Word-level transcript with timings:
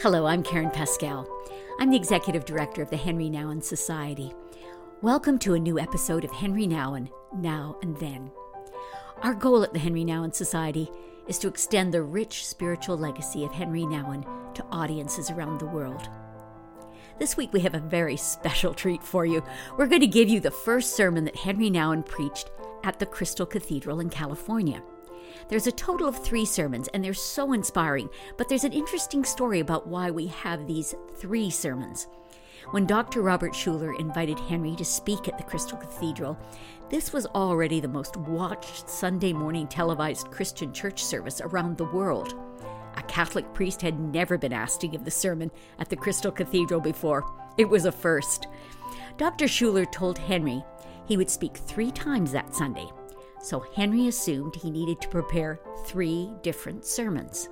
Hello, 0.00 0.26
I'm 0.26 0.42
Karen 0.42 0.70
Pascal. 0.70 1.26
I'm 1.80 1.88
the 1.88 1.96
Executive 1.96 2.44
Director 2.44 2.82
of 2.82 2.90
the 2.90 2.98
Henri 2.98 3.30
Nouwen 3.30 3.64
Society. 3.64 4.30
Welcome 5.00 5.38
to 5.38 5.54
a 5.54 5.58
new 5.58 5.78
episode 5.78 6.22
of 6.22 6.30
Henri 6.32 6.66
Nouwen 6.66 7.08
Now 7.34 7.78
and 7.80 7.96
Then. 7.96 8.30
Our 9.22 9.32
goal 9.32 9.62
at 9.62 9.72
the 9.72 9.78
Henri 9.78 10.04
Nouwen 10.04 10.34
Society 10.34 10.90
is 11.26 11.38
to 11.38 11.48
extend 11.48 11.94
the 11.94 12.02
rich 12.02 12.46
spiritual 12.46 12.98
legacy 12.98 13.42
of 13.42 13.52
Henri 13.52 13.84
Nouwen 13.84 14.22
to 14.54 14.66
audiences 14.70 15.30
around 15.30 15.60
the 15.60 15.66
world. 15.66 16.10
This 17.18 17.38
week 17.38 17.54
we 17.54 17.60
have 17.60 17.74
a 17.74 17.80
very 17.80 18.16
special 18.18 18.74
treat 18.74 19.02
for 19.02 19.24
you. 19.24 19.42
We're 19.78 19.86
going 19.86 20.02
to 20.02 20.06
give 20.06 20.28
you 20.28 20.40
the 20.40 20.50
first 20.50 20.94
sermon 20.94 21.24
that 21.24 21.36
Henri 21.36 21.70
Nouwen 21.70 22.04
preached 22.04 22.50
at 22.84 22.98
the 22.98 23.06
Crystal 23.06 23.46
Cathedral 23.46 24.00
in 24.00 24.10
California. 24.10 24.82
There's 25.48 25.66
a 25.66 25.72
total 25.72 26.08
of 26.08 26.22
three 26.22 26.44
sermons, 26.44 26.88
and 26.88 27.04
they're 27.04 27.14
so 27.14 27.52
inspiring, 27.52 28.08
but 28.36 28.48
there's 28.48 28.64
an 28.64 28.72
interesting 28.72 29.24
story 29.24 29.60
about 29.60 29.86
why 29.86 30.10
we 30.10 30.26
have 30.26 30.66
these 30.66 30.94
three 31.16 31.50
sermons. 31.50 32.08
When 32.72 32.84
Dr. 32.84 33.22
Robert 33.22 33.52
Schuller 33.52 33.98
invited 34.00 34.40
Henri 34.40 34.74
to 34.74 34.84
speak 34.84 35.28
at 35.28 35.38
the 35.38 35.44
Crystal 35.44 35.78
Cathedral, 35.78 36.36
this 36.90 37.12
was 37.12 37.26
already 37.26 37.78
the 37.78 37.86
most 37.86 38.16
watched 38.16 38.90
Sunday 38.90 39.32
morning 39.32 39.68
televised 39.68 40.32
Christian 40.32 40.72
church 40.72 41.04
service 41.04 41.40
around 41.40 41.76
the 41.76 41.84
world. 41.84 42.34
A 42.96 43.02
Catholic 43.02 43.52
priest 43.54 43.82
had 43.82 44.00
never 44.00 44.36
been 44.36 44.52
asked 44.52 44.80
to 44.80 44.88
give 44.88 45.04
the 45.04 45.10
sermon 45.10 45.52
at 45.78 45.88
the 45.88 45.96
Crystal 45.96 46.32
Cathedral 46.32 46.80
before. 46.80 47.24
It 47.56 47.68
was 47.68 47.84
a 47.84 47.92
first. 47.92 48.48
Dr. 49.16 49.46
Schuller 49.46 49.90
told 49.90 50.18
Henri 50.18 50.64
he 51.06 51.16
would 51.16 51.30
speak 51.30 51.56
three 51.56 51.92
times 51.92 52.32
that 52.32 52.54
Sunday, 52.54 52.88
so 53.42 53.64
Henri 53.76 54.08
assumed 54.08 54.56
he 54.56 54.70
needed 54.70 55.00
to 55.00 55.08
prepare 55.08 55.60
three 55.84 56.30
different 56.42 56.84
sermons. 56.84 57.48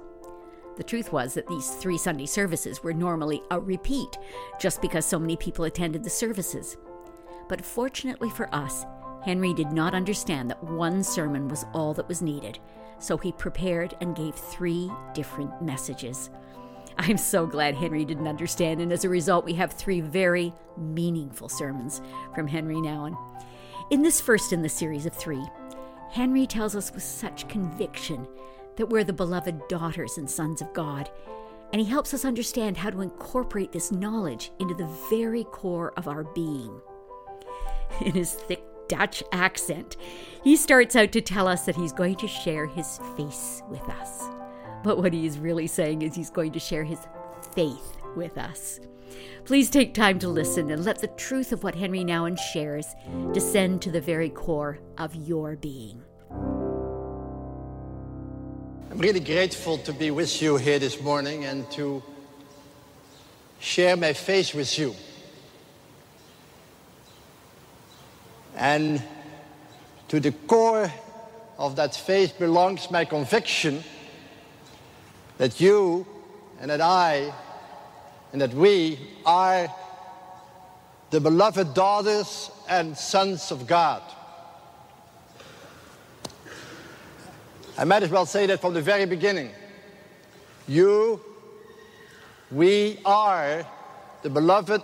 The 0.77 0.83
truth 0.83 1.13
was 1.13 1.35
that 1.35 1.47
these 1.47 1.71
three 1.71 1.99
Sunday 1.99 2.27
services 2.27 2.83
were 2.83 2.93
normally 2.93 3.43
a 3.51 3.61
repeat, 3.61 4.19
just 4.61 4.83
because 4.83 5.05
so 5.05 5.19
many 5.19 5.37
people 5.37 5.65
attended 5.65 6.03
the 6.03 6.11
services. 6.11 6.77
But 7.49 7.65
fortunately 7.65 8.31
for 8.31 8.53
us, 8.55 8.85
Henri 9.25 9.55
did 9.55 9.73
not 9.73 9.95
understand 9.95 10.51
that 10.51 10.63
one 10.65 11.03
sermon 11.03 11.49
was 11.49 11.65
all 11.73 11.95
that 11.95 12.09
was 12.09 12.23
needed, 12.23 12.59
so 12.99 13.17
he 13.17 13.33
prepared 13.33 13.95
and 14.01 14.17
gave 14.17 14.35
three 14.35 14.91
different 15.15 15.63
messages. 15.63 16.31
I'm 16.99 17.19
so 17.19 17.47
glad 17.47 17.75
Henri 17.75 18.05
didn't 18.05 18.29
understand, 18.29 18.81
and 18.81 18.93
as 18.93 19.05
a 19.05 19.09
result, 19.09 19.45
we 19.45 19.55
have 19.55 19.73
three 19.73 20.01
very 20.01 20.53
meaningful 20.77 21.49
sermons 21.49 22.01
from 22.35 22.47
Henri 22.47 22.77
Nouwen. 22.77 23.17
In 23.91 24.03
this 24.03 24.21
first 24.21 24.53
in 24.53 24.63
the 24.63 24.69
series 24.69 25.07
of 25.07 25.15
three, 25.15 25.45
Henri 26.15 26.47
tells 26.47 26.77
us 26.77 26.93
with 26.93 27.03
such 27.03 27.49
conviction 27.49 28.27
that 28.77 28.89
we're 28.89 29.03
the 29.03 29.13
beloved 29.13 29.67
daughters 29.67 30.17
and 30.17 30.31
sons 30.31 30.63
of 30.63 30.73
God, 30.73 31.11
and 31.73 31.81
he 31.81 31.89
helps 31.89 32.15
us 32.15 32.25
understand 32.25 32.77
how 32.77 32.91
to 32.91 33.01
incorporate 33.01 33.73
this 33.73 33.91
knowledge 33.91 34.53
into 34.61 34.75
the 34.75 34.89
very 35.11 35.43
core 35.45 35.93
of 35.97 36.07
our 36.07 36.23
being. 36.23 36.81
In 38.01 38.13
his 38.13 38.35
thick 38.35 38.63
Dutch 38.87 39.25
accent, 39.33 39.97
he 40.45 40.55
starts 40.55 40.95
out 40.95 41.11
to 41.13 41.21
tell 41.21 41.49
us 41.49 41.67
that 41.67 41.75
he's 41.75 41.93
going 41.93 42.17
to 42.17 42.29
share 42.29 42.67
his 42.67 43.01
face 43.17 43.63
with 43.69 43.83
us. 43.89 44.25
But 44.85 44.99
what 44.99 45.13
he 45.13 45.27
is 45.27 45.39
really 45.39 45.67
saying 45.67 46.03
is 46.03 46.15
he's 46.15 46.31
going 46.31 46.53
to 46.53 46.61
share 46.61 46.85
his 46.85 47.01
faith 47.55 47.97
with 48.17 48.39
us. 48.39 48.81
Please 49.45 49.69
take 49.69 49.93
time 49.95 50.19
to 50.19 50.29
listen 50.29 50.71
and 50.71 50.85
let 50.85 51.01
the 51.01 51.09
truth 51.09 51.53
of 51.53 51.63
what 51.63 51.75
Henri 51.75 52.05
Nouwen 52.05 52.39
shares 52.39 52.87
descend 53.33 53.83
to 53.83 53.91
the 53.91 54.01
very 54.01 54.31
core 54.31 54.79
of 54.99 55.15
your 55.15 55.57
being. 55.57 56.03
I'm 58.91 58.99
really 58.99 59.21
grateful 59.21 59.79
to 59.79 59.93
be 59.93 60.11
with 60.11 60.41
you 60.41 60.57
here 60.57 60.79
this 60.79 61.01
morning 61.03 61.45
and 61.45 61.71
to 61.73 62.03
share 63.59 63.97
my 63.97 64.13
faith 64.13 64.55
with 64.55 64.79
you. 64.79 64.95
And 68.57 69.03
to 70.09 70.21
the 70.21 70.33
core 70.33 70.93
of 71.59 71.77
that 71.77 71.95
faith 71.95 72.39
belongs 72.39 72.91
my 72.91 73.05
conviction 73.05 73.83
that 75.39 75.61
you 75.61 76.07
and 76.61 76.71
that 76.71 76.81
I 76.81 77.33
and 78.35 78.41
that 78.41 78.53
we 78.53 78.99
are 79.25 79.73
the 81.11 81.21
beloved 81.21 81.73
daughters 81.73 82.51
and 82.69 82.99
sons 82.99 83.53
of 83.53 83.65
God. 83.65 84.03
I 87.79 87.85
might 87.85 88.03
as 88.03 88.11
well 88.11 88.27
say 88.27 88.47
that 88.47 88.61
from 88.61 88.75
the 88.75 88.83
very 88.83 89.07
beginning. 89.07 89.51
You, 90.67 91.21
we 92.51 92.99
are 93.05 93.65
the 94.25 94.31
beloved 94.31 94.83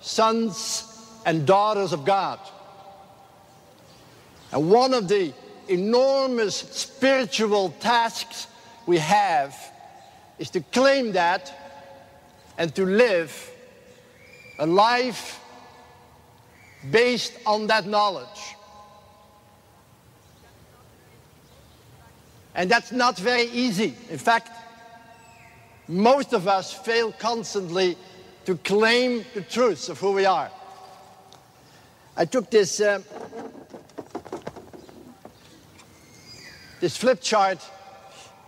sons 0.00 1.08
and 1.24 1.46
daughters 1.46 1.92
of 1.92 2.04
God. 2.04 2.40
And 4.50 4.68
one 4.68 4.92
of 4.92 5.06
the 5.06 5.32
enormous 5.68 6.56
spiritual 6.56 7.70
tasks 7.78 8.48
we 8.86 8.98
have 8.98 9.56
is 10.40 10.50
to 10.50 10.60
claim 10.62 11.12
that 11.12 11.65
and 12.58 12.74
to 12.74 12.84
live 12.84 13.50
a 14.58 14.66
life 14.66 15.40
based 16.90 17.32
on 17.44 17.66
that 17.66 17.86
knowledge. 17.86 18.56
And 22.54 22.70
that's 22.70 22.90
not 22.90 23.18
very 23.18 23.44
easy. 23.50 23.94
In 24.10 24.18
fact, 24.18 24.50
most 25.88 26.32
of 26.32 26.48
us 26.48 26.72
fail 26.72 27.12
constantly 27.12 27.96
to 28.46 28.56
claim 28.56 29.24
the 29.34 29.42
truth 29.42 29.88
of 29.88 30.00
who 30.00 30.12
we 30.12 30.24
are. 30.24 30.50
I 32.16 32.24
took 32.24 32.50
this, 32.50 32.80
uh, 32.80 33.02
this 36.80 36.96
flip 36.96 37.20
chart 37.20 37.58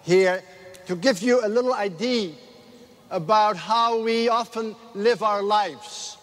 here 0.04 0.42
to 0.86 0.96
give 0.96 1.20
you 1.20 1.44
a 1.44 1.48
little 1.48 1.74
idea 1.74 2.32
about 3.10 3.56
how 3.56 4.02
we 4.02 4.28
often 4.28 4.76
live 4.94 5.22
our 5.22 5.42
lives. 5.42 6.16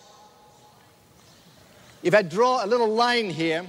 If 2.04 2.14
I 2.14 2.22
draw 2.22 2.64
a 2.64 2.68
little 2.68 2.90
line 2.90 3.30
here, 3.30 3.66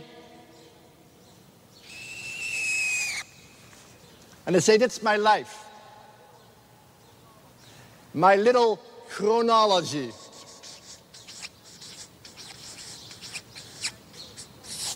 And 4.47 4.55
I 4.55 4.61
say, 4.61 4.77
that's 4.77 5.03
my 5.03 5.17
life. 5.17 5.65
My 8.15 8.37
little 8.37 8.81
chronology. 9.09 10.13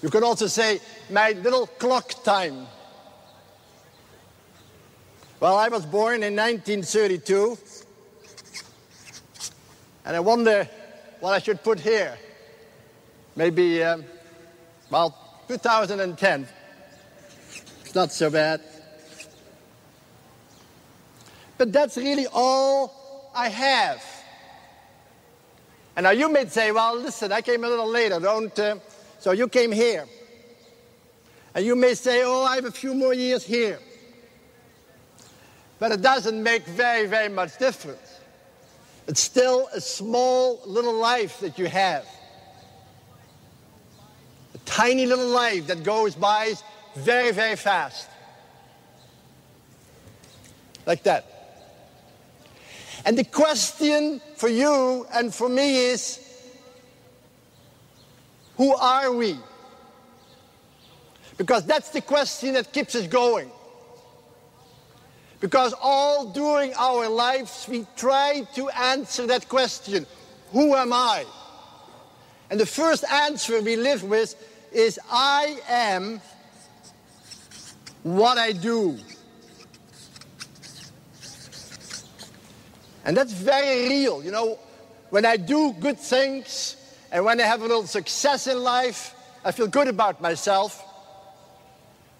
You 0.03 0.09
can 0.09 0.23
also 0.23 0.47
say, 0.47 0.81
my 1.11 1.33
little 1.33 1.67
clock 1.67 2.23
time. 2.23 2.67
Well, 5.41 5.57
I 5.57 5.69
was 5.69 5.85
born 5.85 6.23
in 6.23 6.37
1932. 6.37 7.59
And 10.11 10.17
I 10.17 10.21
wonder 10.21 10.69
what 11.21 11.35
I 11.35 11.39
should 11.39 11.63
put 11.63 11.79
here. 11.79 12.19
Maybe, 13.37 13.81
um, 13.85 14.05
well, 14.91 15.17
2010. 15.47 16.49
It's 17.85 17.95
not 17.95 18.11
so 18.11 18.29
bad. 18.29 18.61
But 21.57 21.73
that's 21.73 21.97
really 21.97 22.27
all 22.33 23.31
I 23.37 23.51
have. 23.51 24.05
And 25.95 26.03
now 26.03 26.11
you 26.11 26.29
may 26.29 26.45
say, 26.47 26.73
well, 26.73 26.97
listen, 26.97 27.31
I 27.31 27.41
came 27.41 27.63
a 27.63 27.69
little 27.69 27.89
later, 27.89 28.19
don't. 28.19 28.59
Uh, 28.59 28.79
so 29.21 29.31
you 29.31 29.47
came 29.47 29.71
here. 29.71 30.07
And 31.55 31.65
you 31.65 31.77
may 31.77 31.95
say, 31.95 32.25
oh, 32.25 32.43
I 32.43 32.57
have 32.57 32.65
a 32.65 32.73
few 32.73 32.95
more 32.95 33.15
years 33.15 33.45
here. 33.45 33.79
But 35.79 35.93
it 35.93 36.03
doesn't 36.03 36.43
make 36.43 36.67
very, 36.67 37.07
very 37.07 37.29
much 37.29 37.59
difference. 37.59 38.20
It's 39.07 39.21
still 39.21 39.69
a 39.73 39.81
small 39.81 40.61
little 40.65 40.95
life 40.95 41.41
that 41.41 41.59
you 41.59 41.67
have. 41.67 42.07
A 44.55 44.59
tiny 44.59 45.07
little 45.07 45.29
life 45.29 45.67
that 45.67 45.83
goes 45.83 46.15
by 46.15 46.55
very, 46.95 47.33
very 47.33 47.57
fast. 47.57 48.09
Like 50.87 51.03
that. 51.05 51.27
And 53.05 53.17
the 53.17 53.25
question 53.25 54.21
for 54.37 54.49
you 54.49 55.07
and 55.13 55.35
for 55.35 55.49
me 55.49 55.77
is 55.77 56.21
who 58.57 58.75
are 58.75 59.13
we? 59.13 59.37
Because 61.39 61.65
that's 61.65 61.89
the 61.91 62.03
question 62.03 62.53
that 62.55 62.73
keeps 62.73 62.95
us 62.95 63.07
going. 63.07 63.51
Because 65.41 65.75
all 65.81 66.27
during 66.27 66.75
our 66.75 67.09
lives 67.09 67.67
we 67.69 67.87
try 67.97 68.47
to 68.55 68.69
answer 68.71 69.27
that 69.27 69.49
question 69.49 70.07
who 70.53 70.75
am 70.75 70.93
I? 70.93 71.25
And 72.51 72.59
the 72.59 72.67
first 72.67 73.05
answer 73.05 73.61
we 73.63 73.77
live 73.77 74.03
with 74.03 74.35
is 74.73 74.99
I 75.11 75.59
am 75.69 76.21
what 78.03 78.39
I 78.39 78.53
do. 78.53 78.99
And 83.05 83.17
that's 83.17 83.33
very 83.33 83.89
real. 83.89 84.23
You 84.23 84.33
know, 84.33 84.59
when 85.11 85.25
I 85.25 85.37
do 85.37 85.73
good 85.73 85.99
things 85.99 86.77
and 87.13 87.25
when 87.25 87.41
I 87.41 87.45
have 87.45 87.61
a 87.61 87.67
little 87.67 87.87
success 87.87 88.47
in 88.47 88.63
life, 88.63 89.15
I 89.45 89.53
feel 89.53 89.69
good 89.69 89.89
about 89.89 90.21
myself. 90.21 90.85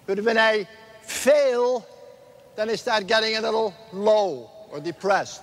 But 0.07 0.21
when 0.21 0.37
I 0.37 0.67
fail, 1.03 1.85
then 2.55 2.69
I 2.69 2.75
start 2.75 3.07
getting 3.07 3.37
a 3.37 3.41
little 3.41 3.73
low 3.93 4.49
or 4.71 4.79
depressed. 4.79 5.41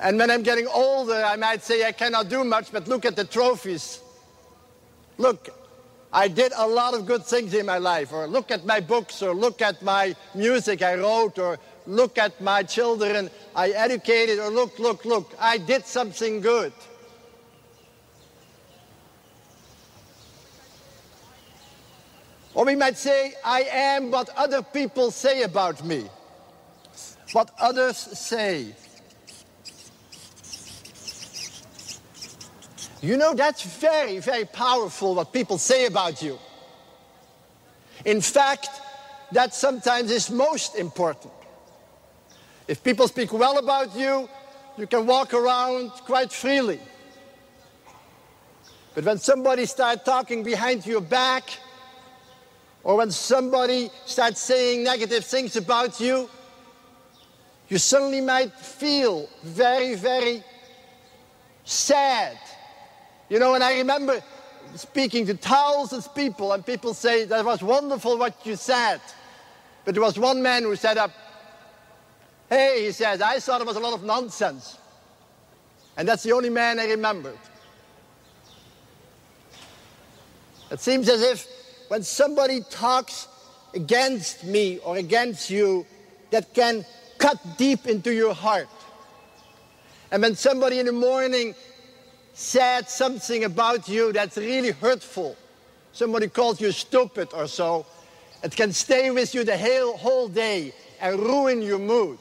And 0.00 0.18
when 0.18 0.30
I'm 0.30 0.42
getting 0.42 0.66
older, 0.66 1.22
I 1.24 1.36
might 1.36 1.62
say 1.62 1.86
I 1.86 1.92
cannot 1.92 2.28
do 2.28 2.44
much, 2.44 2.72
but 2.72 2.88
look 2.88 3.04
at 3.04 3.16
the 3.16 3.24
trophies. 3.24 4.00
Look, 5.18 5.48
I 6.12 6.28
did 6.28 6.52
a 6.56 6.66
lot 6.66 6.94
of 6.94 7.06
good 7.06 7.24
things 7.24 7.54
in 7.54 7.66
my 7.66 7.78
life, 7.78 8.12
or 8.12 8.26
look 8.26 8.50
at 8.50 8.64
my 8.66 8.80
books, 8.80 9.22
or 9.22 9.34
look 9.34 9.62
at 9.62 9.82
my 9.82 10.14
music 10.34 10.82
I 10.82 10.96
wrote, 10.96 11.38
or 11.38 11.58
look 11.86 12.18
at 12.18 12.40
my 12.40 12.62
children 12.62 13.30
I 13.54 13.70
educated, 13.70 14.38
or 14.38 14.50
look, 14.50 14.78
look, 14.78 15.04
look, 15.04 15.32
I 15.40 15.58
did 15.58 15.86
something 15.86 16.40
good. 16.40 16.72
Or 22.54 22.64
we 22.64 22.76
might 22.76 22.96
say, 22.96 23.34
I 23.44 23.62
am 23.62 24.10
what 24.10 24.30
other 24.36 24.62
people 24.62 25.10
say 25.10 25.42
about 25.42 25.84
me, 25.84 26.04
what 27.32 27.50
others 27.58 27.96
say. 27.96 28.74
You 33.02 33.16
know, 33.16 33.34
that's 33.34 33.62
very, 33.62 34.18
very 34.18 34.44
powerful 34.44 35.14
what 35.14 35.32
people 35.32 35.58
say 35.58 35.86
about 35.86 36.22
you. 36.22 36.38
In 38.04 38.20
fact, 38.20 38.68
that 39.32 39.52
sometimes 39.52 40.10
is 40.10 40.30
most 40.30 40.76
important. 40.76 41.32
If 42.68 42.82
people 42.82 43.08
speak 43.08 43.32
well 43.32 43.58
about 43.58 43.96
you, 43.96 44.28
you 44.78 44.86
can 44.86 45.06
walk 45.06 45.34
around 45.34 45.90
quite 45.90 46.32
freely. 46.32 46.80
But 48.94 49.04
when 49.04 49.18
somebody 49.18 49.66
starts 49.66 50.04
talking 50.04 50.42
behind 50.44 50.86
your 50.86 51.00
back, 51.00 51.50
or 52.84 52.96
when 52.96 53.10
somebody 53.10 53.90
starts 54.04 54.40
saying 54.40 54.84
negative 54.84 55.24
things 55.24 55.56
about 55.56 55.98
you, 56.00 56.30
you 57.68 57.78
suddenly 57.78 58.20
might 58.20 58.52
feel 58.52 59.28
very, 59.42 59.94
very 59.94 60.44
sad 61.64 62.38
you 63.28 63.38
know, 63.38 63.54
and 63.54 63.64
I 63.64 63.74
remember 63.78 64.22
speaking 64.74 65.26
to 65.26 65.34
thousands 65.34 66.06
of 66.06 66.14
people, 66.14 66.52
and 66.52 66.64
people 66.64 66.94
say, 66.94 67.24
That 67.24 67.44
was 67.44 67.62
wonderful 67.62 68.18
what 68.18 68.34
you 68.44 68.56
said. 68.56 69.00
But 69.84 69.94
there 69.94 70.02
was 70.02 70.18
one 70.18 70.42
man 70.42 70.62
who 70.62 70.76
said 70.76 70.98
up, 70.98 71.10
Hey, 72.48 72.84
he 72.84 72.92
says, 72.92 73.20
I 73.20 73.38
thought 73.40 73.60
it 73.60 73.66
was 73.66 73.76
a 73.76 73.80
lot 73.80 73.94
of 73.94 74.04
nonsense. 74.04 74.78
And 75.96 76.06
that's 76.06 76.22
the 76.22 76.32
only 76.32 76.50
man 76.50 76.78
I 76.78 76.86
remembered. 76.86 77.38
It 80.70 80.80
seems 80.80 81.08
as 81.08 81.22
if 81.22 81.46
when 81.94 82.02
somebody 82.02 82.60
talks 82.70 83.28
against 83.72 84.42
me 84.42 84.78
or 84.78 84.96
against 84.96 85.48
you, 85.48 85.86
that 86.32 86.52
can 86.52 86.84
cut 87.18 87.38
deep 87.56 87.86
into 87.86 88.12
your 88.12 88.34
heart. 88.34 88.66
And 90.10 90.20
when 90.20 90.34
somebody 90.34 90.80
in 90.80 90.86
the 90.86 90.92
morning 90.92 91.54
said 92.32 92.88
something 92.88 93.44
about 93.44 93.88
you 93.88 94.12
that's 94.12 94.36
really 94.36 94.72
hurtful, 94.72 95.36
somebody 95.92 96.26
calls 96.26 96.60
you 96.60 96.72
stupid 96.72 97.28
or 97.32 97.46
so, 97.46 97.86
it 98.42 98.56
can 98.56 98.72
stay 98.72 99.12
with 99.12 99.32
you 99.32 99.44
the 99.44 99.56
whole, 99.56 99.96
whole 99.96 100.26
day 100.26 100.74
and 101.00 101.20
ruin 101.20 101.62
your 101.62 101.78
mood. 101.78 102.18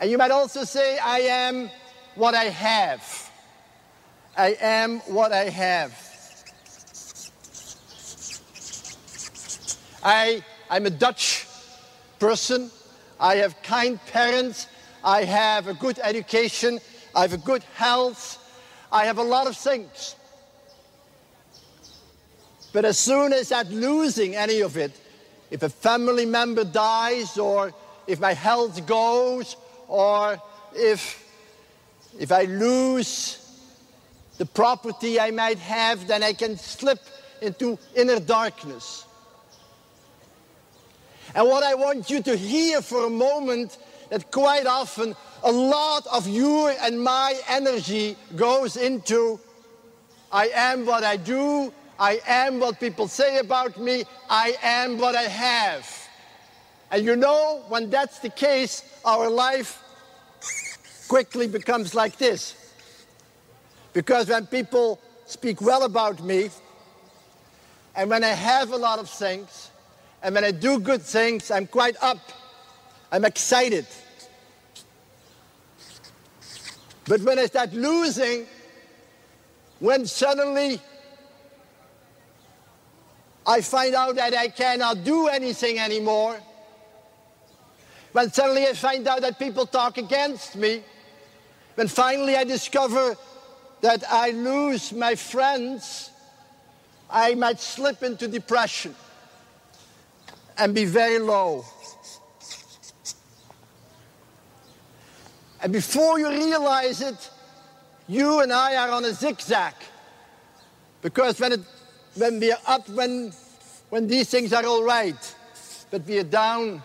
And 0.00 0.12
you 0.12 0.16
might 0.16 0.30
also 0.30 0.62
say, 0.62 1.00
I 1.00 1.18
am 1.18 1.70
what 2.16 2.34
I 2.34 2.44
have. 2.44 3.30
I 4.36 4.56
am 4.60 5.00
what 5.00 5.32
I 5.32 5.48
have. 5.48 5.92
I, 10.02 10.42
I'm 10.68 10.86
a 10.86 10.90
Dutch 10.90 11.46
person. 12.18 12.70
I 13.18 13.36
have 13.36 13.60
kind 13.62 13.98
parents. 14.06 14.66
I 15.02 15.24
have 15.24 15.68
a 15.68 15.74
good 15.74 15.98
education. 16.02 16.80
I 17.14 17.22
have 17.22 17.32
a 17.32 17.38
good 17.38 17.62
health. 17.74 18.42
I 18.92 19.04
have 19.06 19.18
a 19.18 19.22
lot 19.22 19.46
of 19.46 19.56
things. 19.56 20.16
But 22.72 22.84
as 22.84 22.98
soon 22.98 23.32
as 23.32 23.52
I'm 23.52 23.68
losing 23.68 24.36
any 24.36 24.60
of 24.60 24.76
it, 24.76 24.92
if 25.50 25.62
a 25.62 25.68
family 25.68 26.26
member 26.26 26.64
dies, 26.64 27.38
or 27.38 27.72
if 28.06 28.20
my 28.20 28.34
health 28.34 28.86
goes, 28.86 29.56
or 29.88 30.40
if, 30.74 31.25
if 32.18 32.32
I 32.32 32.42
lose 32.42 33.42
the 34.38 34.46
property 34.46 35.18
I 35.18 35.30
might 35.30 35.58
have, 35.58 36.06
then 36.06 36.22
I 36.22 36.32
can 36.32 36.56
slip 36.56 37.00
into 37.40 37.78
inner 37.94 38.20
darkness. 38.20 39.04
And 41.34 41.46
what 41.46 41.62
I 41.62 41.74
want 41.74 42.10
you 42.10 42.22
to 42.22 42.36
hear 42.36 42.80
for 42.80 43.06
a 43.06 43.10
moment 43.10 43.78
that 44.10 44.30
quite 44.30 44.66
often 44.66 45.14
a 45.42 45.52
lot 45.52 46.06
of 46.06 46.28
your 46.28 46.70
and 46.80 47.02
my 47.02 47.38
energy 47.48 48.16
goes 48.34 48.76
into 48.76 49.40
I 50.32 50.48
am 50.54 50.86
what 50.86 51.04
I 51.04 51.16
do, 51.16 51.72
I 51.98 52.20
am 52.26 52.58
what 52.58 52.80
people 52.80 53.08
say 53.08 53.38
about 53.38 53.78
me, 53.78 54.04
I 54.28 54.56
am 54.62 54.98
what 54.98 55.14
I 55.14 55.22
have. 55.22 55.88
And 56.90 57.04
you 57.04 57.16
know, 57.16 57.64
when 57.68 57.90
that's 57.90 58.18
the 58.18 58.28
case, 58.28 58.82
our 59.04 59.30
life 59.30 59.82
quickly 61.08 61.46
becomes 61.46 61.94
like 61.94 62.16
this. 62.18 62.54
Because 63.92 64.28
when 64.28 64.46
people 64.46 65.00
speak 65.26 65.60
well 65.60 65.84
about 65.84 66.22
me, 66.22 66.50
and 67.94 68.10
when 68.10 68.22
I 68.22 68.28
have 68.28 68.72
a 68.72 68.76
lot 68.76 68.98
of 68.98 69.08
things, 69.08 69.70
and 70.22 70.34
when 70.34 70.44
I 70.44 70.50
do 70.50 70.78
good 70.78 71.02
things, 71.02 71.50
I'm 71.50 71.66
quite 71.66 71.96
up. 72.02 72.18
I'm 73.10 73.24
excited. 73.24 73.86
But 77.06 77.20
when 77.22 77.38
I 77.38 77.46
start 77.46 77.72
losing, 77.72 78.46
when 79.78 80.06
suddenly 80.06 80.80
I 83.46 83.60
find 83.60 83.94
out 83.94 84.16
that 84.16 84.34
I 84.34 84.48
cannot 84.48 85.04
do 85.04 85.28
anything 85.28 85.78
anymore, 85.78 86.40
when 88.12 88.32
suddenly 88.32 88.66
I 88.66 88.72
find 88.72 89.06
out 89.06 89.20
that 89.20 89.38
people 89.38 89.66
talk 89.66 89.98
against 89.98 90.56
me, 90.56 90.82
when 91.76 91.88
finally 91.88 92.36
I 92.36 92.44
discover 92.44 93.16
that 93.82 94.02
I 94.10 94.30
lose 94.30 94.92
my 94.92 95.14
friends, 95.14 96.10
I 97.08 97.34
might 97.34 97.60
slip 97.60 98.02
into 98.02 98.26
depression 98.26 98.94
and 100.58 100.74
be 100.74 100.86
very 100.86 101.18
low. 101.18 101.64
And 105.62 105.72
before 105.72 106.18
you 106.18 106.30
realize 106.30 107.00
it, 107.02 107.30
you 108.08 108.40
and 108.40 108.52
I 108.52 108.76
are 108.76 108.90
on 108.90 109.04
a 109.04 109.12
zigzag. 109.12 109.74
Because 111.02 111.38
when, 111.38 111.52
it, 111.52 111.60
when 112.14 112.40
we 112.40 112.52
are 112.52 112.58
up, 112.66 112.88
when, 112.88 113.32
when 113.90 114.06
these 114.06 114.30
things 114.30 114.52
are 114.52 114.64
all 114.64 114.82
right, 114.82 115.34
but 115.90 116.04
we 116.06 116.18
are 116.18 116.24
down 116.24 116.82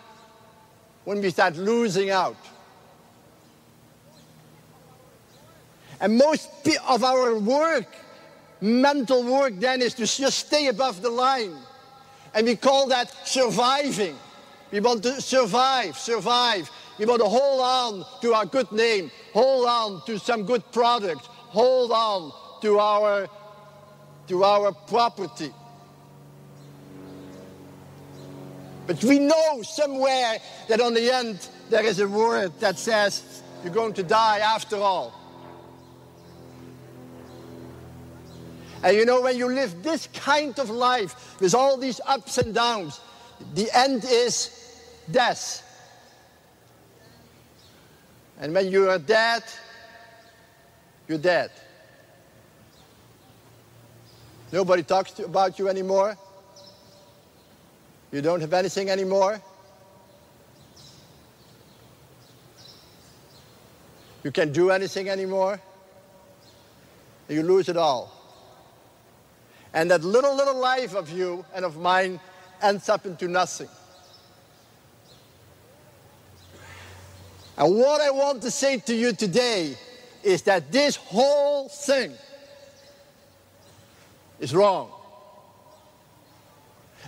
when 1.06 1.22
we 1.22 1.30
start 1.30 1.56
losing 1.56 2.10
out. 2.10 2.38
And 6.02 6.18
most 6.18 6.50
of 6.90 7.04
our 7.04 7.38
work, 7.38 7.86
mental 8.60 9.24
work, 9.24 9.54
then 9.60 9.84
is 9.84 9.94
to 9.94 10.06
just 10.08 10.48
stay 10.48 10.68
above 10.68 11.04
the 11.04 11.12
line. 11.12 11.56
And 12.34 12.48
we 12.48 12.56
call 12.56 12.88
that 12.88 13.10
surviving. 13.28 14.18
We 14.72 14.80
want 14.80 15.04
to 15.04 15.22
survive, 15.22 15.98
survive. 15.98 16.72
We 16.98 17.06
want 17.06 17.22
to 17.22 17.28
hold 17.28 17.62
on 17.62 18.06
to 18.22 18.34
our 18.34 18.46
good 18.46 18.72
name, 18.72 19.12
hold 19.34 19.68
on 19.68 20.06
to 20.06 20.18
some 20.18 20.44
good 20.44 20.70
product, 20.72 21.26
hold 21.26 21.92
on 21.92 22.32
to 22.62 22.80
our, 22.80 23.28
to 24.28 24.44
our 24.44 24.72
property. 24.72 25.52
But 28.88 29.04
we 29.04 29.20
know 29.20 29.62
somewhere 29.62 30.38
that 30.68 30.82
on 30.82 30.94
the 30.94 31.14
end 31.14 31.48
there 31.70 31.86
is 31.86 32.00
a 32.00 32.08
word 32.08 32.60
that 32.60 32.78
says 32.80 33.42
you're 33.64 33.74
going 33.74 33.94
to 33.94 34.04
die 34.04 34.40
after 34.40 34.78
all. 34.78 35.21
And 38.84 38.98
you 38.98 39.06
know, 39.06 39.22
when 39.22 39.38
you 39.38 39.48
live 39.48 39.84
this 39.84 40.08
kind 40.08 40.58
of 40.58 40.70
life 40.70 41.40
with 41.40 41.54
all 41.54 41.78
these 41.78 42.02
ups 42.08 42.38
and 42.38 42.54
downs, 42.54 43.00
the 43.54 43.70
end 43.74 44.04
is 44.06 44.50
death. 45.10 45.68
And 48.40 48.54
when 48.54 48.72
you 48.72 48.90
are 48.90 48.98
dead, 48.98 49.44
you're 51.08 51.20
dead. 51.20 51.52
Nobody 54.52 54.84
talks 54.84 55.12
to, 55.12 55.26
about 55.26 55.60
you 55.60 55.70
anymore. 55.70 56.18
You 58.12 58.22
don't 58.22 58.42
have 58.42 58.54
anything 58.54 58.90
anymore? 58.90 59.40
You 64.24 64.32
can't 64.32 64.52
do 64.52 64.72
anything 64.72 65.08
anymore? 65.08 65.60
You 67.30 67.44
lose 67.44 67.70
it 67.70 67.78
all. 67.78 68.21
And 69.74 69.90
that 69.92 70.04
little, 70.04 70.36
little 70.36 70.60
life 70.60 70.96
of 70.96 71.10
you 71.10 71.46
and 71.54 71.64
of 71.64 71.78
mine 71.78 72.20
ends 72.62 72.90
up 72.90 73.06
into 73.06 73.28
nothing. 73.28 73.70
And 77.58 77.78
what 77.78 78.02
I 78.02 78.12
want 78.12 78.42
to 78.44 78.52
say 78.52 78.78
to 78.78 78.96
you 78.96 79.14
today 79.14 79.78
is 80.24 80.42
that 80.44 80.72
this 80.72 80.96
whole 80.96 81.70
thing 81.70 82.14
is 84.40 84.54
wrong. 84.54 84.90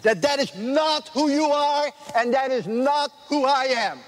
That 0.04 0.22
that 0.22 0.40
is 0.40 0.56
not 0.56 1.10
who 1.10 1.30
you 1.30 1.46
are 1.46 1.92
and 2.16 2.34
that 2.34 2.52
is 2.52 2.68
not 2.68 3.12
who 3.28 3.46
I 3.46 3.66
am. 3.66 4.00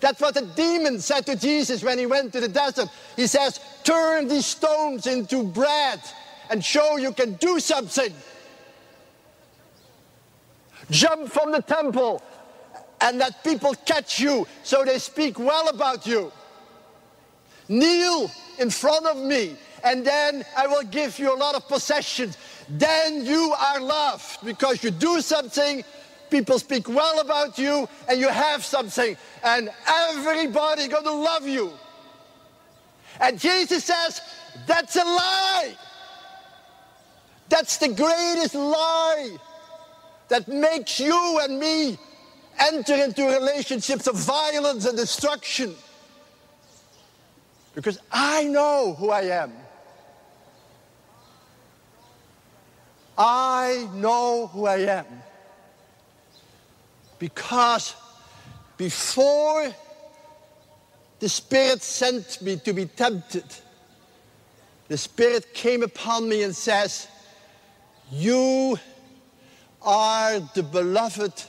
That's 0.00 0.20
what 0.20 0.34
the 0.34 0.42
demon 0.42 1.00
said 1.00 1.24
to 1.26 1.36
Jesus 1.36 1.82
when 1.82 1.98
he 1.98 2.06
went 2.06 2.32
to 2.34 2.40
the 2.40 2.48
desert. 2.48 2.88
He 3.16 3.26
says, 3.26 3.60
turn 3.82 4.28
these 4.28 4.46
stones 4.46 5.06
into 5.06 5.44
bread 5.44 6.00
and 6.50 6.64
show 6.64 6.96
you 6.96 7.12
can 7.12 7.34
do 7.34 7.60
something. 7.60 8.12
Jump 10.90 11.30
from 11.30 11.52
the 11.52 11.62
temple 11.62 12.22
and 13.00 13.18
let 13.18 13.42
people 13.42 13.74
catch 13.84 14.20
you 14.20 14.46
so 14.62 14.84
they 14.84 14.98
speak 14.98 15.38
well 15.38 15.68
about 15.68 16.06
you. 16.06 16.32
Kneel 17.68 18.30
in 18.58 18.70
front 18.70 19.06
of 19.06 19.16
me 19.16 19.56
and 19.84 20.04
then 20.04 20.44
I 20.56 20.66
will 20.66 20.82
give 20.82 21.18
you 21.18 21.34
a 21.34 21.38
lot 21.38 21.54
of 21.54 21.68
possessions. 21.68 22.36
Then 22.68 23.24
you 23.24 23.54
are 23.58 23.80
loved 23.80 24.44
because 24.44 24.82
you 24.82 24.90
do 24.90 25.20
something, 25.20 25.84
people 26.30 26.58
speak 26.58 26.88
well 26.88 27.20
about 27.20 27.56
you, 27.58 27.88
and 28.08 28.18
you 28.18 28.28
have 28.28 28.64
something, 28.64 29.16
and 29.44 29.70
everybody's 29.86 30.88
gonna 30.88 31.10
love 31.10 31.46
you. 31.46 31.72
And 33.20 33.38
Jesus 33.38 33.84
says, 33.84 34.20
that's 34.66 34.96
a 34.96 35.04
lie. 35.04 35.74
That's 37.48 37.76
the 37.78 37.88
greatest 37.88 38.54
lie 38.54 39.36
that 40.28 40.48
makes 40.48 40.98
you 40.98 41.40
and 41.42 41.58
me 41.60 41.98
enter 42.58 42.94
into 42.94 43.24
relationships 43.24 44.06
of 44.06 44.16
violence 44.16 44.84
and 44.84 44.96
destruction. 44.96 45.74
Because 47.74 47.98
I 48.10 48.44
know 48.44 48.96
who 48.98 49.10
I 49.10 49.22
am. 49.22 49.52
I 53.18 53.88
know 53.94 54.48
who 54.48 54.66
I 54.66 54.78
am. 54.78 55.06
Because 57.18 57.94
before 58.76 59.74
the 61.18 61.28
Spirit 61.28 61.82
sent 61.82 62.42
me 62.42 62.56
to 62.56 62.72
be 62.72 62.86
tempted, 62.86 63.44
the 64.88 64.98
Spirit 64.98 65.54
came 65.54 65.82
upon 65.82 66.28
me 66.28 66.42
and 66.42 66.54
says, 66.54 67.08
You 68.10 68.78
are 69.82 70.40
the 70.40 70.62
beloved 70.62 71.42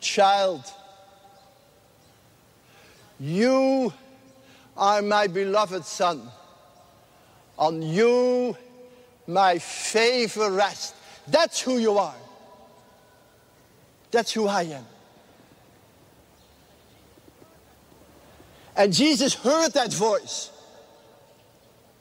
child. 0.00 0.64
You 3.20 3.92
are 4.76 5.02
my 5.02 5.26
beloved 5.26 5.84
son. 5.84 6.28
On 7.58 7.82
you 7.82 8.56
my 9.26 9.58
favor 9.58 10.50
rests. 10.50 10.94
That's 11.26 11.60
who 11.60 11.78
you 11.78 11.98
are. 11.98 12.14
That's 14.10 14.32
who 14.32 14.46
I 14.46 14.62
am. 14.62 14.86
And 18.76 18.92
Jesus 18.92 19.34
heard 19.34 19.72
that 19.72 19.92
voice. 19.92 20.50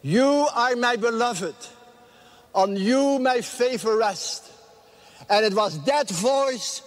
You 0.03 0.47
are 0.53 0.75
my 0.75 0.95
beloved. 0.95 1.55
On 2.53 2.75
you 2.75 3.19
my 3.19 3.41
favor 3.41 3.97
rests. 3.97 4.51
And 5.29 5.45
it 5.45 5.53
was 5.53 5.83
that 5.85 6.09
voice 6.09 6.81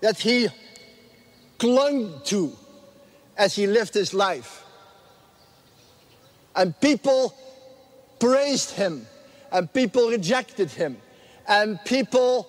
that 0.00 0.18
he 0.18 0.48
clung 1.58 2.20
to 2.24 2.52
as 3.36 3.54
he 3.54 3.66
lived 3.66 3.94
his 3.94 4.12
life. 4.12 4.64
And 6.54 6.78
people 6.80 7.34
praised 8.18 8.72
him, 8.72 9.06
and 9.50 9.72
people 9.72 10.08
rejected 10.08 10.70
him, 10.70 10.96
and 11.48 11.78
people 11.84 12.48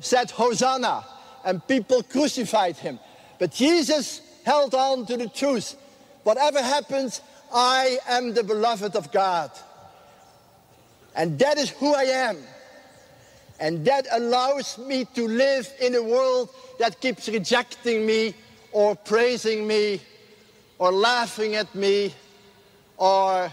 said, 0.00 0.30
Hosanna, 0.30 1.04
and 1.44 1.66
people 1.66 2.02
crucified 2.02 2.76
him. 2.76 2.98
But 3.38 3.52
Jesus 3.52 4.20
held 4.44 4.74
on 4.74 5.06
to 5.06 5.16
the 5.16 5.28
truth. 5.28 5.76
Whatever 6.24 6.62
happens, 6.62 7.20
I 7.52 7.98
am 8.08 8.34
the 8.34 8.42
beloved 8.42 8.96
of 8.96 9.12
God. 9.12 9.50
And 11.14 11.38
that 11.38 11.58
is 11.58 11.70
who 11.70 11.94
I 11.94 12.04
am. 12.04 12.38
And 13.60 13.84
that 13.84 14.06
allows 14.10 14.78
me 14.78 15.04
to 15.14 15.28
live 15.28 15.72
in 15.80 15.94
a 15.94 16.02
world 16.02 16.50
that 16.78 17.00
keeps 17.00 17.28
rejecting 17.28 18.04
me 18.04 18.34
or 18.72 18.96
praising 18.96 19.66
me 19.66 20.00
or 20.78 20.90
laughing 20.90 21.54
at 21.54 21.72
me 21.74 22.12
or 22.96 23.52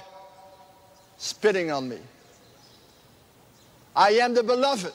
spitting 1.17 1.69
on 1.69 1.89
me. 1.89 1.99
I 3.95 4.11
am 4.11 4.33
the 4.33 4.43
beloved. 4.43 4.93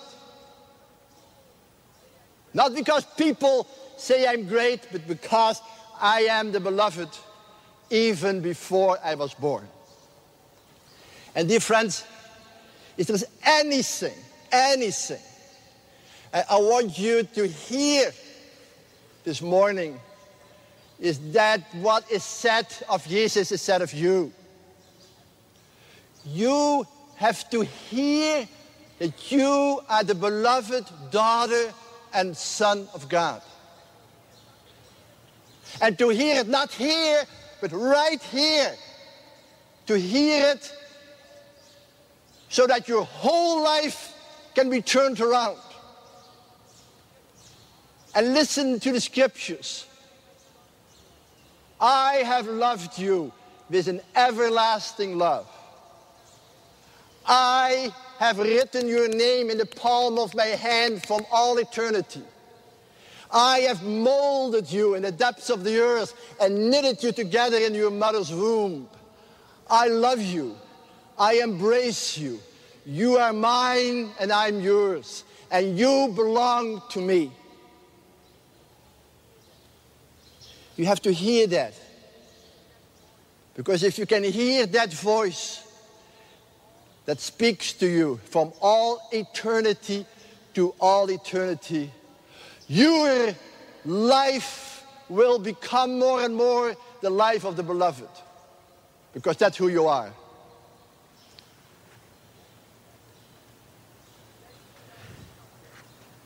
Not 2.54 2.74
because 2.74 3.04
people 3.16 3.68
say 3.96 4.26
I'm 4.26 4.46
great, 4.46 4.80
but 4.90 5.06
because 5.06 5.60
I 6.00 6.22
am 6.22 6.52
the 6.52 6.60
beloved 6.60 7.10
even 7.90 8.40
before 8.40 8.98
I 9.04 9.14
was 9.14 9.34
born. 9.34 9.68
And 11.34 11.48
dear 11.48 11.60
friends, 11.60 12.04
if 12.96 13.06
there's 13.06 13.24
anything 13.44 14.14
anything. 14.54 15.20
I 16.32 16.56
want 16.56 16.98
you 16.98 17.22
to 17.22 17.46
hear 17.46 18.12
this 19.24 19.42
morning 19.42 20.00
is 21.00 21.32
that 21.32 21.60
what 21.74 22.10
is 22.10 22.24
said 22.24 22.66
of 22.88 23.06
Jesus 23.06 23.52
is 23.52 23.60
said 23.60 23.82
of 23.82 23.92
you. 23.92 24.32
You 26.24 26.86
have 27.16 27.48
to 27.50 27.62
hear 27.62 28.48
that 28.98 29.30
you 29.30 29.80
are 29.88 30.04
the 30.04 30.14
beloved 30.14 30.86
daughter 31.10 31.72
and 32.12 32.36
son 32.36 32.88
of 32.94 33.08
God. 33.08 33.42
And 35.80 35.98
to 35.98 36.08
hear 36.08 36.40
it 36.40 36.48
not 36.48 36.72
here, 36.72 37.24
but 37.60 37.72
right 37.72 38.22
here. 38.22 38.74
To 39.86 39.98
hear 39.98 40.52
it 40.52 40.72
so 42.48 42.66
that 42.66 42.88
your 42.88 43.04
whole 43.04 43.62
life 43.62 44.12
can 44.54 44.70
be 44.70 44.80
turned 44.80 45.20
around. 45.20 45.58
And 48.14 48.32
listen 48.32 48.78
to 48.80 48.92
the 48.92 49.00
scriptures. 49.00 49.86
I 51.80 52.22
have 52.24 52.46
loved 52.46 52.98
you 52.98 53.32
with 53.68 53.88
an 53.88 54.00
everlasting 54.14 55.18
love. 55.18 55.48
I 57.26 57.92
have 58.18 58.38
written 58.38 58.86
your 58.86 59.08
name 59.08 59.50
in 59.50 59.58
the 59.58 59.66
palm 59.66 60.18
of 60.18 60.34
my 60.34 60.46
hand 60.46 61.04
from 61.04 61.26
all 61.32 61.58
eternity. 61.58 62.22
I 63.30 63.60
have 63.60 63.82
molded 63.82 64.70
you 64.70 64.94
in 64.94 65.02
the 65.02 65.10
depths 65.10 65.50
of 65.50 65.64
the 65.64 65.80
earth 65.80 66.14
and 66.40 66.70
knitted 66.70 67.02
you 67.02 67.10
together 67.10 67.56
in 67.58 67.74
your 67.74 67.90
mother's 67.90 68.32
womb. 68.32 68.88
I 69.68 69.88
love 69.88 70.20
you. 70.20 70.56
I 71.18 71.34
embrace 71.34 72.18
you. 72.18 72.40
You 72.86 73.16
are 73.16 73.32
mine 73.32 74.10
and 74.20 74.30
I'm 74.32 74.60
yours, 74.60 75.24
and 75.50 75.78
you 75.78 76.12
belong 76.14 76.82
to 76.90 77.00
me. 77.00 77.32
You 80.76 80.86
have 80.86 81.00
to 81.02 81.12
hear 81.12 81.46
that. 81.48 81.74
Because 83.54 83.84
if 83.84 83.98
you 83.98 84.06
can 84.06 84.24
hear 84.24 84.66
that 84.66 84.92
voice 84.92 85.62
that 87.06 87.20
speaks 87.20 87.72
to 87.74 87.86
you 87.86 88.20
from 88.24 88.52
all 88.60 89.08
eternity 89.12 90.04
to 90.54 90.74
all 90.80 91.08
eternity, 91.10 91.92
your 92.66 93.34
life 93.84 94.84
will 95.08 95.38
become 95.38 95.98
more 95.98 96.22
and 96.22 96.34
more 96.34 96.74
the 97.00 97.10
life 97.10 97.44
of 97.44 97.56
the 97.56 97.62
beloved. 97.62 98.08
Because 99.12 99.36
that's 99.36 99.56
who 99.56 99.68
you 99.68 99.86
are. 99.86 100.12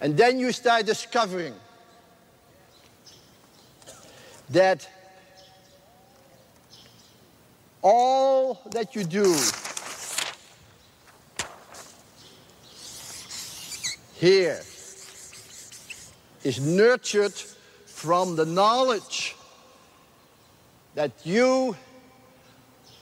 And 0.00 0.16
then 0.16 0.38
you 0.38 0.52
start 0.52 0.86
discovering 0.86 1.54
that 4.50 4.88
all 7.82 8.60
that 8.70 8.94
you 8.94 9.04
do 9.04 9.36
here 14.14 14.60
is 16.44 16.60
nurtured 16.60 17.34
from 17.86 18.36
the 18.36 18.46
knowledge 18.46 19.36
that 20.94 21.12
you 21.24 21.76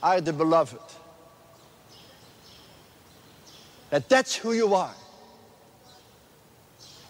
are 0.02 0.20
the 0.20 0.32
beloved. 0.32 0.80
That 3.90 4.08
that's 4.08 4.34
who 4.34 4.52
you 4.52 4.74
are. 4.74 4.94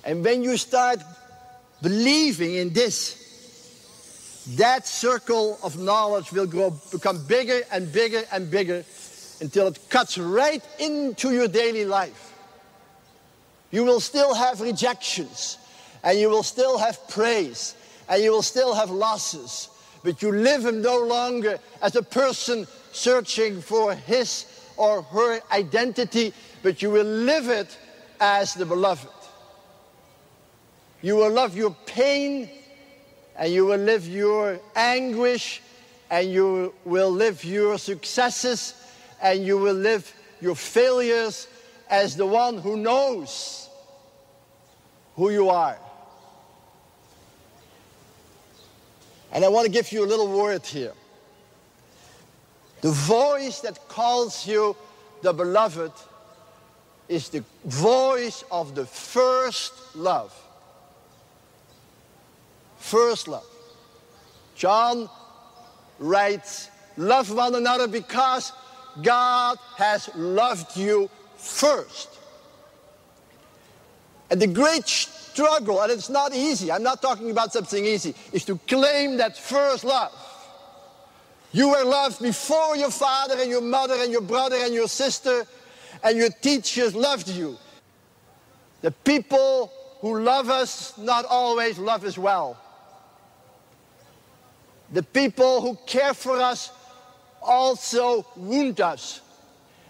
And 0.06 0.24
when 0.24 0.44
you 0.44 0.56
start 0.56 1.00
believing 1.82 2.54
in 2.54 2.72
this, 2.72 3.24
that 4.54 4.86
circle 4.86 5.58
of 5.64 5.76
knowledge 5.76 6.30
will 6.30 6.46
grow, 6.46 6.70
become 6.92 7.26
bigger 7.26 7.62
and 7.72 7.92
bigger 7.92 8.22
and 8.30 8.48
bigger 8.48 8.84
until 9.40 9.66
it 9.66 9.80
cuts 9.90 10.16
right 10.16 10.64
into 10.78 11.32
your 11.32 11.48
daily 11.48 11.84
life. 11.84 12.32
You 13.72 13.82
will 13.82 13.98
still 13.98 14.32
have 14.32 14.60
rejections, 14.60 15.58
and 16.04 16.16
you 16.16 16.30
will 16.30 16.44
still 16.44 16.78
have 16.78 17.08
praise, 17.08 17.74
and 18.08 18.22
you 18.22 18.30
will 18.30 18.42
still 18.42 18.74
have 18.74 18.92
losses, 18.92 19.68
but 20.04 20.22
you 20.22 20.30
live 20.30 20.72
no 20.72 21.00
longer 21.00 21.58
as 21.82 21.96
a 21.96 22.02
person 22.02 22.68
searching 22.92 23.60
for 23.60 23.92
his 23.92 24.46
or 24.76 25.02
her 25.02 25.40
identity, 25.50 26.32
but 26.62 26.80
you 26.80 26.92
will 26.92 27.04
live 27.04 27.48
it 27.48 27.76
as 28.20 28.54
the 28.54 28.64
beloved. 28.64 29.08
You 31.02 31.16
will 31.16 31.30
love 31.30 31.56
your 31.56 31.74
pain 31.86 32.48
and 33.36 33.52
you 33.52 33.66
will 33.66 33.78
live 33.78 34.08
your 34.08 34.58
anguish 34.74 35.62
and 36.10 36.30
you 36.30 36.74
will 36.84 37.10
live 37.10 37.44
your 37.44 37.78
successes 37.78 38.74
and 39.20 39.44
you 39.44 39.58
will 39.58 39.74
live 39.74 40.12
your 40.40 40.54
failures 40.54 41.48
as 41.88 42.16
the 42.16 42.26
one 42.26 42.58
who 42.58 42.76
knows 42.76 43.68
who 45.16 45.30
you 45.30 45.48
are. 45.48 45.78
And 49.32 49.44
I 49.44 49.48
want 49.48 49.66
to 49.66 49.72
give 49.72 49.92
you 49.92 50.04
a 50.04 50.06
little 50.06 50.28
word 50.28 50.64
here. 50.64 50.92
The 52.80 52.90
voice 52.90 53.60
that 53.60 53.88
calls 53.88 54.46
you 54.46 54.76
the 55.22 55.32
beloved 55.32 55.92
is 57.08 57.28
the 57.28 57.42
voice 57.64 58.44
of 58.50 58.74
the 58.74 58.86
first 58.86 59.96
love. 59.96 60.34
First 62.86 63.26
love. 63.26 63.44
John 64.54 65.10
writes, 65.98 66.70
Love 66.96 67.34
one 67.34 67.56
another 67.56 67.88
because 67.88 68.52
God 69.02 69.58
has 69.76 70.08
loved 70.14 70.76
you 70.76 71.10
first. 71.36 72.16
And 74.30 74.40
the 74.40 74.46
great 74.46 74.86
struggle, 74.86 75.82
and 75.82 75.90
it's 75.90 76.08
not 76.08 76.32
easy, 76.32 76.70
I'm 76.70 76.84
not 76.84 77.02
talking 77.02 77.32
about 77.32 77.52
something 77.52 77.84
easy, 77.84 78.14
is 78.32 78.44
to 78.44 78.56
claim 78.68 79.16
that 79.16 79.36
first 79.36 79.82
love. 79.82 80.12
You 81.50 81.70
were 81.70 81.84
loved 81.84 82.22
before 82.22 82.76
your 82.76 82.92
father 82.92 83.34
and 83.40 83.50
your 83.50 83.62
mother 83.62 83.96
and 83.98 84.12
your 84.12 84.20
brother 84.20 84.58
and 84.60 84.72
your 84.72 84.86
sister, 84.86 85.44
and 86.04 86.16
your 86.16 86.30
teachers 86.30 86.94
loved 86.94 87.28
you. 87.28 87.58
The 88.82 88.92
people 88.92 89.72
who 90.00 90.20
love 90.20 90.50
us 90.50 90.96
not 90.96 91.24
always 91.24 91.78
love 91.80 92.04
us 92.04 92.16
well. 92.16 92.56
The 94.96 95.02
people 95.02 95.60
who 95.60 95.76
care 95.84 96.14
for 96.14 96.40
us 96.40 96.70
also 97.42 98.24
wound 98.34 98.80
us. 98.80 99.20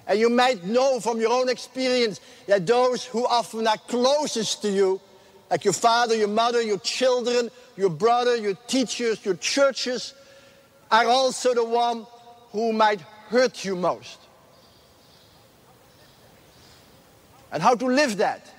And 0.04 0.18
you 0.18 0.28
might 0.28 0.64
know 0.64 0.98
from 0.98 1.20
your 1.20 1.30
own 1.30 1.48
experience 1.48 2.20
that 2.48 2.66
those 2.66 3.04
who 3.04 3.24
often 3.24 3.68
are 3.68 3.76
closest 3.86 4.62
to 4.62 4.68
you, 4.68 5.00
like 5.48 5.64
your 5.64 5.74
father, 5.74 6.16
your 6.16 6.26
mother, 6.26 6.60
your 6.60 6.80
children, 6.80 7.50
your 7.76 7.88
brother, 7.88 8.34
your 8.34 8.54
teachers, 8.66 9.24
your 9.24 9.36
churches, 9.36 10.12
are 10.90 11.06
also 11.06 11.54
the 11.54 11.64
one 11.64 12.04
who 12.50 12.72
might 12.72 13.00
hurt 13.28 13.64
you 13.64 13.76
most. 13.76 14.18
And 17.52 17.62
how 17.62 17.76
to 17.76 17.86
live 17.86 18.16
that? 18.16 18.52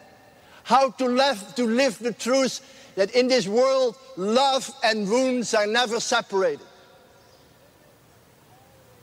How 0.63 0.91
to 0.91 1.07
live, 1.07 1.55
to 1.55 1.65
live 1.65 1.99
the 1.99 2.13
truth 2.13 2.61
that 2.97 3.11
in 3.11 3.27
this 3.27 3.47
world, 3.47 3.95
love 4.15 4.73
and 4.83 5.07
wounds 5.07 5.53
are 5.53 5.67
never 5.67 5.99
separated. 5.99 6.65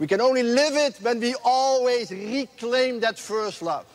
We 0.01 0.09
can 0.09 0.21
only 0.21 0.43
live 0.43 0.75
it 0.75 0.97
when 1.01 1.21
we 1.21 1.37
always 1.45 2.11
reclaim 2.11 2.99
that 3.01 3.21
first 3.21 3.63
love. 3.63 3.87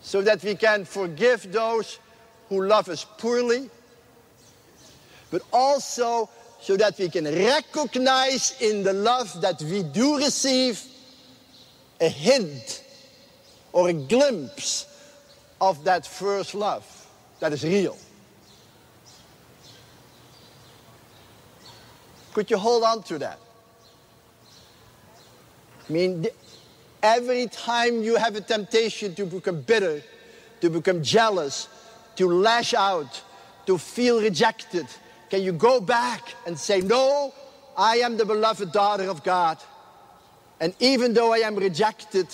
So 0.00 0.22
that 0.22 0.44
we 0.44 0.54
can 0.54 0.84
forgive 0.84 1.50
those 1.50 1.98
who 2.48 2.64
love 2.64 2.88
us 2.88 3.04
poorly, 3.18 3.68
but 5.32 5.42
also 5.52 6.30
so 6.60 6.76
that 6.76 6.96
we 6.98 7.08
can 7.08 7.24
recognize 7.24 8.54
in 8.60 8.84
the 8.84 8.92
love 8.92 9.40
that 9.40 9.60
we 9.62 9.82
do 9.82 10.18
receive 10.18 10.80
a 12.00 12.08
hint 12.08 12.84
or 13.72 13.88
a 13.88 13.92
glimpse 13.92 14.86
of 15.60 15.82
that 15.82 16.06
first 16.06 16.54
love 16.54 16.97
that 17.40 17.52
is 17.52 17.64
real. 17.64 17.96
Could 22.32 22.50
you 22.50 22.58
hold 22.58 22.84
on 22.84 23.02
to 23.04 23.18
that? 23.18 23.38
I 25.88 25.92
mean, 25.92 26.26
every 27.02 27.46
time 27.46 28.02
you 28.02 28.16
have 28.16 28.36
a 28.36 28.40
temptation 28.40 29.14
to 29.14 29.24
become 29.24 29.62
bitter, 29.62 30.02
to 30.60 30.70
become 30.70 31.02
jealous, 31.02 31.68
to 32.16 32.28
lash 32.28 32.74
out, 32.74 33.22
to 33.66 33.78
feel 33.78 34.20
rejected, 34.20 34.86
can 35.30 35.42
you 35.42 35.52
go 35.52 35.80
back 35.80 36.34
and 36.46 36.58
say, 36.58 36.80
No, 36.80 37.32
I 37.76 37.98
am 37.98 38.16
the 38.16 38.24
beloved 38.24 38.72
daughter 38.72 39.04
of 39.04 39.22
God. 39.22 39.58
And 40.60 40.74
even 40.80 41.14
though 41.14 41.32
I 41.32 41.38
am 41.38 41.54
rejected, 41.54 42.26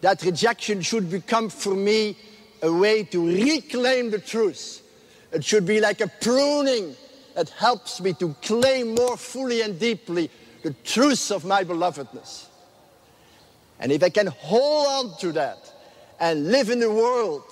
that 0.00 0.22
rejection 0.22 0.80
should 0.80 1.10
become 1.10 1.50
for 1.50 1.74
me 1.74 2.16
a 2.62 2.72
way 2.72 3.02
to 3.04 3.26
reclaim 3.26 4.10
the 4.10 4.18
truth. 4.18 4.82
It 5.32 5.44
should 5.44 5.66
be 5.66 5.80
like 5.80 6.00
a 6.00 6.08
pruning 6.20 6.94
that 7.34 7.48
helps 7.50 8.00
me 8.00 8.12
to 8.14 8.34
claim 8.42 8.94
more 8.94 9.16
fully 9.16 9.62
and 9.62 9.78
deeply 9.78 10.30
the 10.62 10.72
truth 10.84 11.30
of 11.30 11.44
my 11.44 11.64
belovedness. 11.64 12.46
And 13.80 13.90
if 13.90 14.02
I 14.02 14.10
can 14.10 14.28
hold 14.28 15.12
on 15.12 15.18
to 15.18 15.32
that 15.32 15.58
and 16.20 16.52
live 16.52 16.70
in 16.70 16.78
the 16.78 16.90
world, 16.90 17.42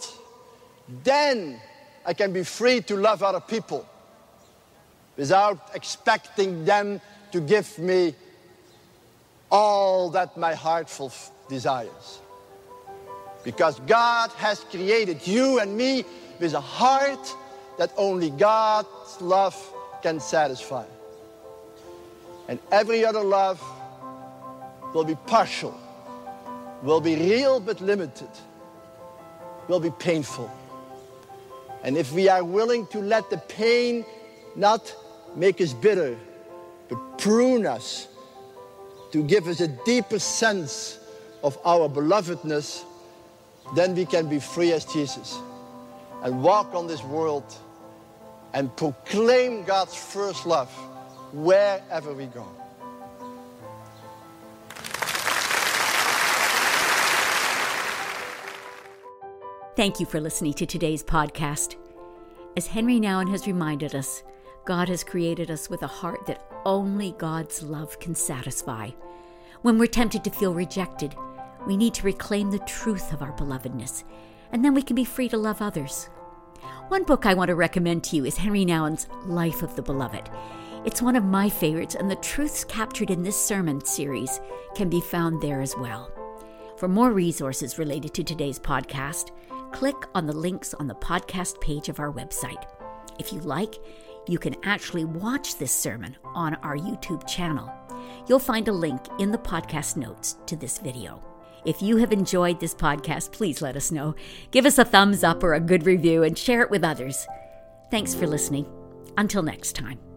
then 1.02 1.60
I 2.06 2.14
can 2.14 2.32
be 2.32 2.44
free 2.44 2.80
to 2.82 2.96
love 2.96 3.22
other 3.22 3.40
people 3.40 3.86
without 5.16 5.70
expecting 5.74 6.64
them 6.64 7.00
to 7.32 7.40
give 7.40 7.78
me 7.78 8.14
all 9.50 10.10
that 10.10 10.36
my 10.36 10.54
heart 10.54 10.88
desires. 11.48 12.20
Because 13.44 13.80
God 13.80 14.30
has 14.32 14.60
created 14.60 15.26
you 15.26 15.60
and 15.60 15.76
me 15.76 16.04
with 16.38 16.54
a 16.54 16.60
heart 16.60 17.34
that 17.78 17.92
only 17.96 18.30
God's 18.30 19.20
love 19.20 19.56
can 20.02 20.20
satisfy. 20.20 20.84
And 22.48 22.58
every 22.72 23.04
other 23.04 23.22
love 23.22 23.62
will 24.94 25.04
be 25.04 25.14
partial, 25.26 25.78
will 26.82 27.00
be 27.00 27.14
real 27.16 27.60
but 27.60 27.80
limited, 27.80 28.28
will 29.68 29.80
be 29.80 29.90
painful. 29.98 30.50
And 31.82 31.96
if 31.96 32.12
we 32.12 32.28
are 32.28 32.44
willing 32.44 32.86
to 32.88 32.98
let 32.98 33.30
the 33.30 33.38
pain 33.38 34.04
not 34.56 34.94
make 35.36 35.60
us 35.60 35.72
bitter, 35.72 36.18
but 36.88 37.18
prune 37.18 37.66
us 37.66 38.08
to 39.12 39.22
give 39.22 39.46
us 39.46 39.60
a 39.60 39.68
deeper 39.68 40.18
sense 40.18 40.98
of 41.42 41.58
our 41.64 41.88
belovedness, 41.88 42.84
then 43.74 43.94
we 43.94 44.04
can 44.04 44.28
be 44.28 44.38
free 44.38 44.72
as 44.72 44.84
Jesus 44.84 45.38
and 46.22 46.42
walk 46.42 46.74
on 46.74 46.86
this 46.86 47.02
world 47.04 47.44
and 48.52 48.74
proclaim 48.76 49.64
God's 49.64 49.94
first 49.94 50.46
love 50.46 50.70
wherever 51.32 52.12
we 52.12 52.26
go. 52.26 52.46
Thank 59.76 60.00
you 60.00 60.04
for 60.04 60.20
listening 60.20 60.52
to 60.54 60.66
today's 60.66 61.02
podcast. 61.02 61.76
As 62.56 62.66
Henri 62.66 63.00
Nouwen 63.00 63.30
has 63.30 63.46
reminded 63.46 63.94
us, 63.94 64.22
God 64.66 64.88
has 64.88 65.02
created 65.02 65.50
us 65.50 65.70
with 65.70 65.82
a 65.82 65.86
heart 65.86 66.26
that 66.26 66.44
only 66.66 67.14
God's 67.16 67.62
love 67.62 67.98
can 67.98 68.14
satisfy. 68.14 68.90
When 69.62 69.78
we're 69.78 69.86
tempted 69.86 70.22
to 70.24 70.30
feel 70.30 70.52
rejected, 70.52 71.14
we 71.66 71.76
need 71.76 71.94
to 71.94 72.06
reclaim 72.06 72.50
the 72.50 72.58
truth 72.60 73.12
of 73.12 73.22
our 73.22 73.32
belovedness, 73.32 74.04
and 74.52 74.64
then 74.64 74.74
we 74.74 74.82
can 74.82 74.96
be 74.96 75.04
free 75.04 75.28
to 75.28 75.36
love 75.36 75.62
others. 75.62 76.08
One 76.88 77.04
book 77.04 77.26
I 77.26 77.34
want 77.34 77.48
to 77.48 77.54
recommend 77.54 78.04
to 78.04 78.16
you 78.16 78.24
is 78.24 78.38
Henri 78.38 78.64
Nouwen's 78.64 79.06
Life 79.24 79.62
of 79.62 79.76
the 79.76 79.82
Beloved. 79.82 80.28
It's 80.84 81.02
one 81.02 81.14
of 81.14 81.24
my 81.24 81.48
favorites, 81.48 81.94
and 81.94 82.10
the 82.10 82.16
truths 82.16 82.64
captured 82.64 83.10
in 83.10 83.22
this 83.22 83.40
sermon 83.40 83.84
series 83.84 84.40
can 84.74 84.88
be 84.88 85.00
found 85.00 85.40
there 85.40 85.60
as 85.60 85.76
well. 85.76 86.10
For 86.78 86.88
more 86.88 87.12
resources 87.12 87.78
related 87.78 88.14
to 88.14 88.24
today's 88.24 88.58
podcast, 88.58 89.30
click 89.72 89.96
on 90.14 90.26
the 90.26 90.32
links 90.32 90.74
on 90.74 90.86
the 90.86 90.94
podcast 90.94 91.60
page 91.60 91.88
of 91.88 92.00
our 92.00 92.12
website. 92.12 92.64
If 93.18 93.32
you 93.32 93.40
like, 93.40 93.76
you 94.26 94.38
can 94.38 94.56
actually 94.64 95.04
watch 95.04 95.58
this 95.58 95.72
sermon 95.72 96.16
on 96.24 96.54
our 96.56 96.76
YouTube 96.76 97.28
channel. 97.28 97.70
You'll 98.26 98.38
find 98.38 98.66
a 98.68 98.72
link 98.72 99.00
in 99.18 99.30
the 99.30 99.38
podcast 99.38 99.96
notes 99.96 100.38
to 100.46 100.56
this 100.56 100.78
video. 100.78 101.29
If 101.64 101.82
you 101.82 101.96
have 101.98 102.12
enjoyed 102.12 102.60
this 102.60 102.74
podcast, 102.74 103.32
please 103.32 103.62
let 103.62 103.76
us 103.76 103.90
know. 103.90 104.14
Give 104.50 104.66
us 104.66 104.78
a 104.78 104.84
thumbs 104.84 105.22
up 105.22 105.42
or 105.42 105.54
a 105.54 105.60
good 105.60 105.86
review 105.86 106.22
and 106.22 106.36
share 106.36 106.62
it 106.62 106.70
with 106.70 106.84
others. 106.84 107.26
Thanks 107.90 108.14
for 108.14 108.26
listening. 108.26 108.66
Until 109.16 109.42
next 109.42 109.74
time. 109.74 110.09